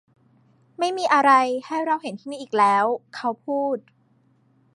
[0.79, 1.31] ไม่มีอะไร
[1.65, 3.77] ให้เราเห็นที่นี่อีกแล้วเขาพูด